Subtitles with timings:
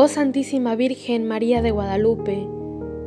[0.00, 2.46] Oh Santísima Virgen María de Guadalupe,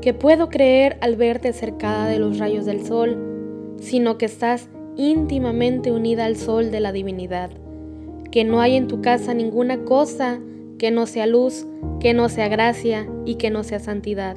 [0.01, 4.67] que puedo creer al verte cercada de los rayos del sol, sino que estás
[4.97, 7.49] íntimamente unida al sol de la divinidad,
[8.29, 10.41] que no hay en tu casa ninguna cosa
[10.79, 11.65] que no sea luz,
[12.01, 14.35] que no sea gracia y que no sea santidad,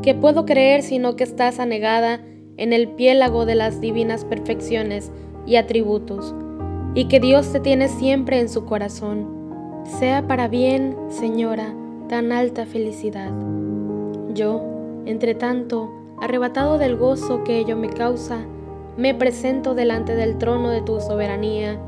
[0.00, 2.24] que puedo creer sino que estás anegada
[2.56, 5.12] en el piélago de las divinas perfecciones
[5.46, 6.34] y atributos,
[6.94, 9.37] y que Dios te tiene siempre en su corazón
[9.84, 11.74] sea para bien, Señora,
[12.08, 13.30] tan alta felicidad.
[14.34, 14.62] Yo,
[15.06, 18.38] entre tanto, arrebatado del gozo que ello me causa,
[18.96, 21.78] me presento delante del trono de tu soberanía,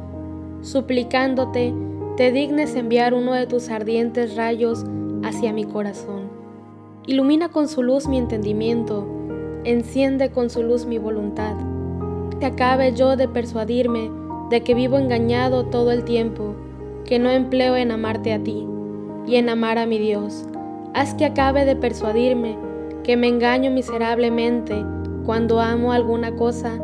[0.63, 1.75] suplicándote
[2.17, 4.85] te dignes enviar uno de tus ardientes rayos
[5.25, 6.29] hacia mi corazón.
[7.07, 9.07] Ilumina con su luz mi entendimiento,
[9.65, 11.57] enciende con su luz mi voluntad.
[12.39, 14.11] Que acabe yo de persuadirme
[14.51, 16.55] de que vivo engañado todo el tiempo
[17.11, 18.69] que no empleo en amarte a ti
[19.27, 20.47] y en amar a mi Dios.
[20.95, 22.57] Haz que acabe de persuadirme
[23.03, 24.85] que me engaño miserablemente
[25.27, 26.79] cuando amo alguna cosa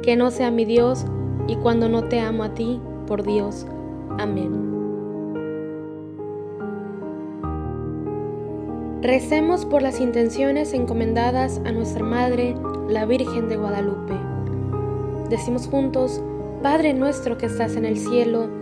[0.00, 1.04] que no sea mi Dios
[1.48, 3.66] y cuando no te amo a ti, por Dios.
[4.20, 4.52] Amén.
[9.02, 12.54] Recemos por las intenciones encomendadas a nuestra Madre,
[12.88, 14.14] la Virgen de Guadalupe.
[15.28, 16.22] Decimos juntos,
[16.62, 18.61] Padre nuestro que estás en el cielo,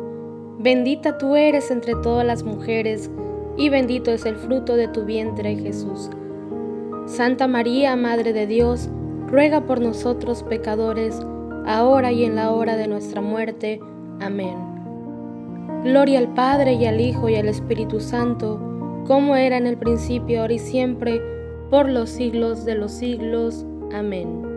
[0.61, 3.09] Bendita tú eres entre todas las mujeres,
[3.57, 6.11] y bendito es el fruto de tu vientre Jesús.
[7.07, 8.87] Santa María, Madre de Dios,
[9.25, 11.19] ruega por nosotros pecadores,
[11.65, 13.79] ahora y en la hora de nuestra muerte.
[14.19, 14.55] Amén.
[15.83, 18.59] Gloria al Padre y al Hijo y al Espíritu Santo,
[19.07, 21.19] como era en el principio, ahora y siempre,
[21.71, 23.65] por los siglos de los siglos.
[23.91, 24.50] Amén.